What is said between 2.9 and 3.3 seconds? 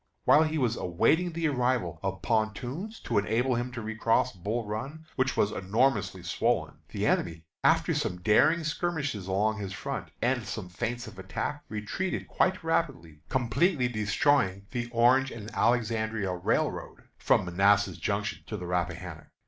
to